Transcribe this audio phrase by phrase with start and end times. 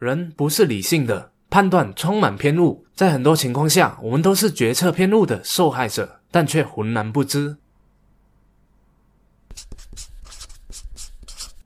[0.00, 7.58] 人不是理性的，判断充满偏误，在很多情况下，我们都是决策偏误的受害者，但却浑然不知。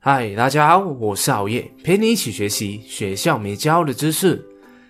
[0.01, 4.45] 嗨，大家好，我是熬夜，陪你一起学习学校没教的知识。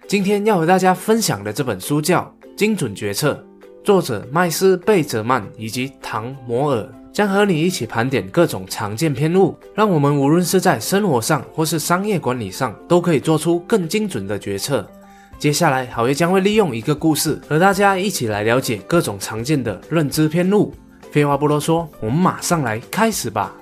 [0.07, 3.45] 今天要和大家分享的这本书叫《精准决策》，
[3.85, 14.85] 作者麦斯贝泽曼以及唐摩尔将和你一起盘点各种常见偏误，让我们无论是在生活上或是商业管理上，都可以做出更精准的决策。
[15.39, 20.73] 接下来，好业将会利用一个故事和大家一起来了解各种常见的认知偏误。
[21.09, 23.55] 废话不多说，我们马上来开始吧。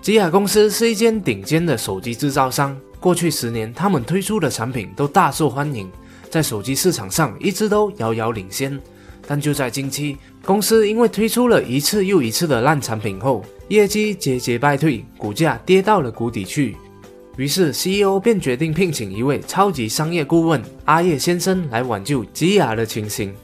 [0.00, 2.74] 吉雅公司是一间顶尖的手机制造商。
[2.98, 5.86] 过去十年，他们推出的产品都大受欢迎，
[6.30, 8.80] 在手机市场上一直都遥遥领先。
[9.26, 16.76] 但就在近期，公司因为推出了一次又一次的烂产品后，业绩节节败退，股价跌到了谷底去。
[17.36, 23.34] 于是 CEO 便决定聘请一位超级商业顾问阿叶先生来挽救吉雅的情形。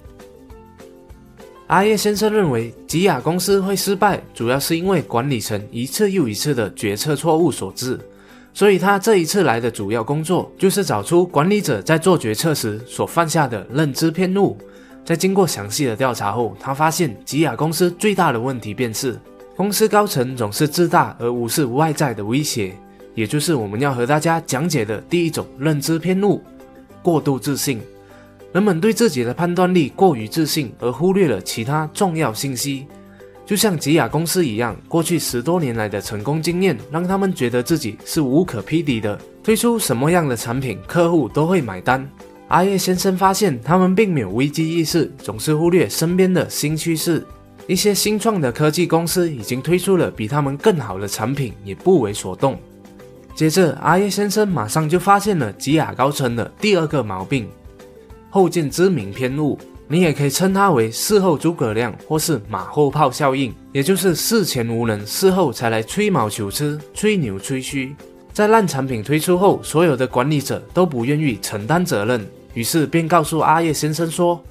[1.67, 7.99] 阿叶先生认为，吉雅公司会失败，主要是因为管理层一次又一次的决策错误所致。
[8.55, 14.57] 所以他这一次来的主要工作，就是找出管理者在做决策时所犯下的认知偏误。
[15.05, 19.19] 在经过详细的调查后，他发现吉雅公司最大的问题便是，
[19.57, 22.73] 公司高层总是自大而无视外在的威胁，
[23.15, 26.41] 也就是我们要和大家讲解的第一种认知偏误——
[27.03, 27.81] 过度自信。
[28.53, 32.87] 人们对自己的判断力过于自信，而忽略了其他重要信息。
[33.45, 42.09] 就像吉雅公司一样，过去十多年来的成功经验让他们觉得自己是无可匹敌的，推出什么样的产品，客户都会买单。
[42.53, 47.27] 阿叶先生发现，他们并没有危机意识，总是忽略身边的新趋势。
[47.67, 52.61] 一些新创的科技公司已经推出了比他们更好的产品，也不为所动。
[53.35, 57.49] 接着，阿叶先生马上就发现了吉雅高层的第二个毛病。
[58.29, 59.59] 后见之明偏误，
[59.89, 67.97] 你也可以称它为事后诸葛亮或是马后炮效应，也就是事前无能，事后才来吹毛求疵、吹牛吹嘘。
[68.31, 74.43] 在烂产品推出后，所有的管理者都不愿意承担责任，于是便告诉阿叶先生说：“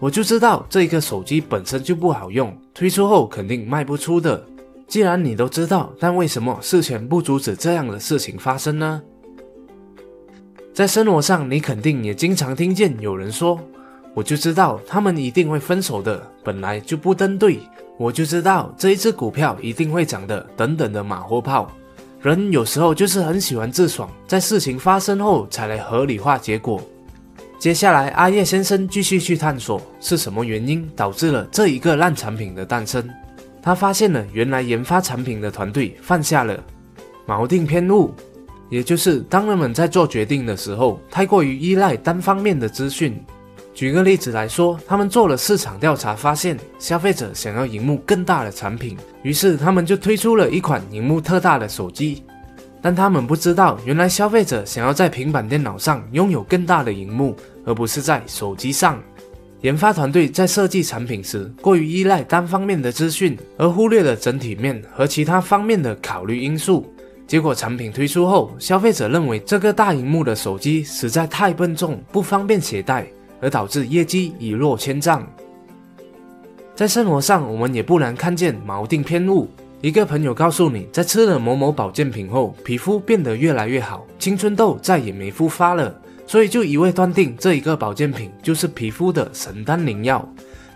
[0.00, 4.44] 我就知道这个手机本身就不好用，推出后肯定卖不出的。
[4.86, 9.02] 既然你都知道，但为什么事前不阻止这样的事情发生呢？”
[10.74, 13.60] 在生活上，你肯定也经常听见有人说
[14.14, 17.60] ：“我就知道他们一定会分手的，本来就不登对。”
[17.98, 21.70] 我就知道这一只股票一定会涨的，等等的马后炮。
[22.20, 26.82] 人有时候就是很喜欢自爽，在事情发生后才来合理化结果。
[27.62, 33.08] 接下来，阿叶先生继续去探索是什么原因导致了这一个烂产品的诞生。
[33.62, 36.60] 他发现了原来研发产品的团队犯下了
[37.24, 38.12] 锚定偏误。
[38.68, 43.16] 也就是当人们在做决定的时候，太过于依赖单方面的资讯。
[43.72, 52.24] 举个例子来说，他们做了市场调查，发现消费者想要荧幕更大的产品，于是他们就推出了一款荧幕特大的手机。
[52.84, 59.02] 但他们不知道，原来消费者想要在平板电脑上拥有更大的荧幕，而不是在手机上。
[59.60, 66.92] 研发团队在设计产品时，过于依赖单方面的资讯，而忽略了整体面和其他方面的考虑因素。
[67.28, 73.06] 结果产品推出后，消费者认为这个大荧幕的手机实在太笨重，不方便携带，
[73.40, 75.24] 而导致业绩一落千丈。
[76.74, 79.48] 在生活上，我们也不难看见锚定偏误。
[79.80, 85.94] 一个朋友告诉你，在吃了某某保健品后，皮肤变得越来越好，青春痘再也没复发了，
[86.26, 90.26] 所以就一味断定这一个保健品就是皮肤的神丹灵药。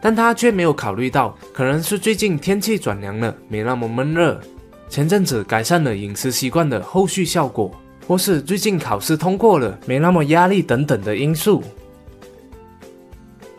[0.01, 4.41] 但他却没有考虑到，可能是最近天气转凉了，没那么闷热。
[4.89, 7.75] 前阵子改善了饮食习惯的后续效果，
[8.07, 11.63] 或是最近考试通过了，没那么压力等等的因素。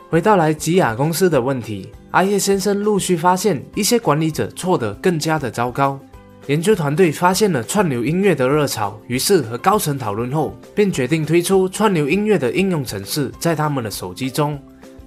[0.09, 5.99] 回到来吉雅公司的问题，阿叶先生陆续发现一些管理者错得更加的糟糕。
[6.47, 14.57] 研究团队发现了串流音乐的热潮，于是和高层讨论后，便决定推出串流音乐的应用程式在他们的手机中。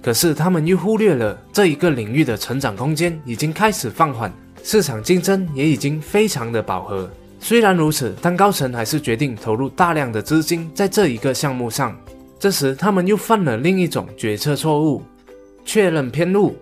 [0.03, 4.31] 可是他们又忽略了这一个领域的成长空间已经开始放缓。
[4.63, 7.09] 市场竞争也已经非常的饱和。
[7.39, 11.97] 虽然如此，但高层还是决定投入大量的资金在这一个项目上。
[12.39, 15.01] 这时，他们又犯了另一种决策错误——
[15.65, 16.55] 确认偏误。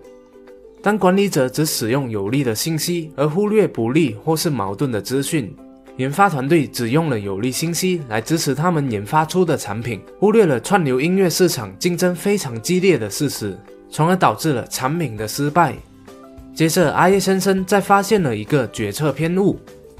[0.82, 5.44] 当管理者只使用有利的信息，而忽略不利或是矛盾的资讯；
[5.98, 13.58] 研发团队只用了有利信息来支持他们研发出的产品，忽略了串流音乐市场竞争非常激烈的事实，
[13.90, 15.74] 从而导致了产品的失败。
[16.54, 19.58] 接着，阿叶先生再发现了一个决策偏误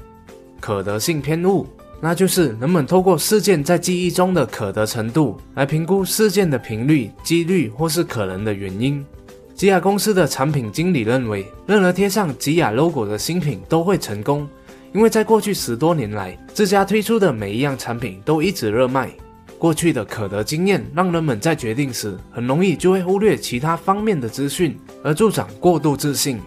[0.59, 1.67] ——可得性偏误
[1.99, 9.05] 那就是人们透过事件在记忆中的可得程度来评估事件的频率、几率或是可能的原因。
[9.61, 14.49] 吉雅公司的产品经理认为，任何贴上吉雅 logo 的新品都会成功，
[14.91, 19.11] 因为在过去十多年来，自家推出的每一样产品都一直热卖。
[19.59, 26.39] 过去的可得经验让人们在决定时很容易就会忽略其他方面的资讯，而助长过度自信。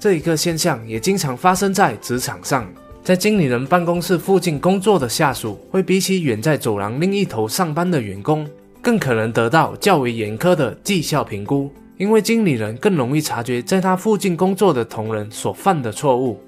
[0.00, 2.68] 这一个现象也经常发生在职场上，
[3.04, 8.50] 在经理人办公室附近工作的下属，会比起远在走廊另一头上班的员工。
[8.80, 16.40] 更可能得到较为严苛的绩效评估，因为经理人更容易察觉在他附近工作的同仁所犯的错误。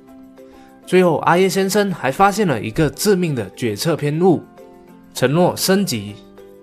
[0.86, 4.42] 最后，阿叶先生还发现了一个致命的决策偏误：
[5.14, 6.14] 承诺升级。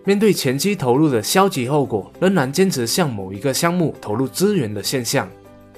[0.03, 5.29] 面对前期投入的消极后果，仍然坚持向某一个项目投入资源的现象。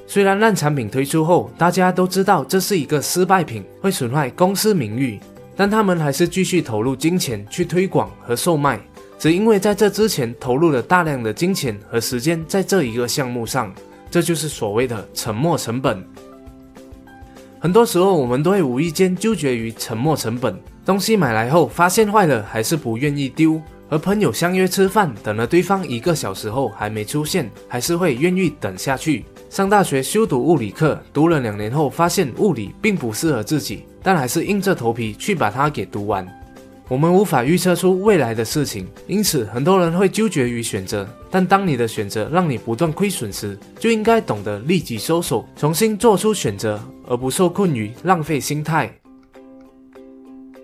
[0.06, 5.20] 虽然烂产品推出后，大家都知道这是一个失败品，会损害公司名誉，
[5.56, 8.80] 但他们还是继续投入金钱去推广和售卖。
[9.20, 13.70] 只因为在这之前投入了大量的金钱和时间在这一个项目上，
[14.10, 16.02] 这就是所谓的沉没成本。
[17.60, 20.58] 很多时候，我们都会无意间纠结于沉没成本。
[20.86, 29.26] 东西买来后发现坏了，还是不愿意丢；和朋友相约吃饭，等了对方一个小时后还没出现，还是会愿意等下去。
[29.50, 36.26] 上大学修读物理课，读了两年后发现物理并不适合自己，但还是硬着头皮去把它给读完。
[36.90, 41.08] 我们无法预测出未来的事情，因此很多人会纠结于选择。
[41.30, 48.92] 但当你的选择让你不断亏损时，就应该懂得立即收手，重新做出选择，而不受困于浪费心态。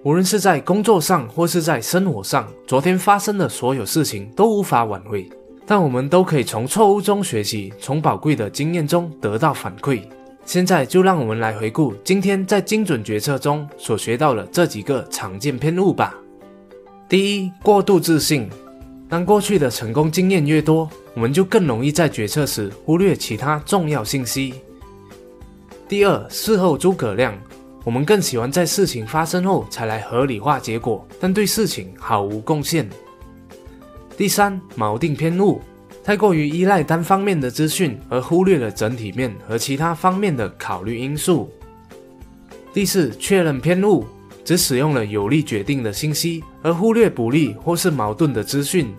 [0.01, 5.29] 无论是在工作上或是在生活上，昨天发生的所有事情都无法挽回，
[5.63, 10.01] 但我们都可以从错误中学习，从宝贵的经验中得到反馈。
[10.45, 16.15] 现在就让我们来回顾今天在精准决策中所学到的这几个常见偏误吧。
[17.09, 18.47] 第一，过度自信。
[19.07, 24.55] 当过去的成功经验越多，我们就更容易在决策时忽略其他重要信息。
[25.87, 27.35] 第二，事后诸葛亮。
[27.83, 32.89] 我们更喜欢在事情发生后才来合理化结果，但对事情毫无贡献。
[34.17, 35.61] 第三，锚定偏误。
[36.05, 41.49] 太过于依赖单方面的资讯，而忽略了整体面和其他方面的考虑因素。
[42.71, 44.05] 第四，确认偏误，
[44.43, 48.93] 只使用了有利决定的信息，而忽略不利或是矛盾的资讯。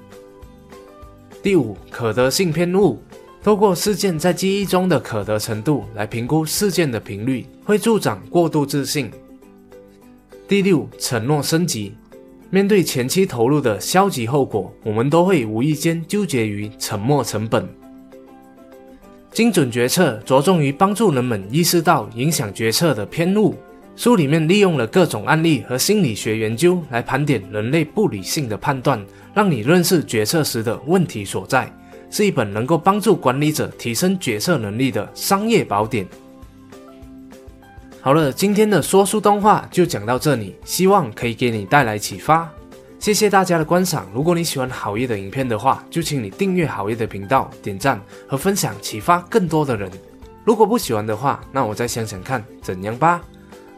[1.44, 3.00] 第五，可得性偏误，
[3.41, 9.09] 透过事件在记忆中的可得程度来评估事件的频率，会助长过度自信。
[10.49, 11.94] 第六，承诺升级。
[12.50, 17.69] 面对前期投入的消极后果，我们都会无意间纠结于沉没成本。
[19.32, 23.54] 精准决策着重于帮助人们意识到影响决策的偏误。
[23.96, 29.04] 书里面利用了各种案例和心理学研究来盘点人类不理性的判断，
[29.34, 31.70] 让你认识决策时的问题所在，
[32.10, 36.06] 是一本能够帮助管理者提升决策能力的商业宝典。
[38.06, 42.49] 好了，今天的说书动画就讲到这里，希望可以给你带来启发。
[43.00, 44.08] 谢谢大家的观赏。
[44.14, 49.91] 如果你喜欢好业的影片的话，就请你订阅好业的频道、点赞和分享，启发更多的人。
[50.44, 53.20] 如果不喜欢的话，那我再想想看怎样吧。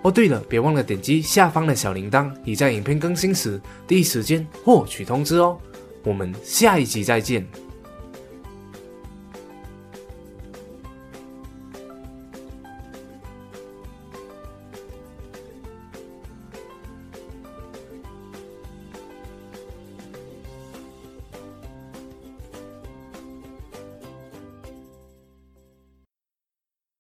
[0.03, 5.57] 哦，对了，别忘了点击下方的小铃铛，以在影片更新时第一时间获取通知哦。
[6.05, 7.49] 我们下一集再见。